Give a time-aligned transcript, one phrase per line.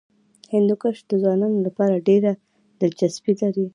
[0.53, 2.31] هندوکش د ځوانانو لپاره ډېره
[2.79, 3.65] دلچسپي لري.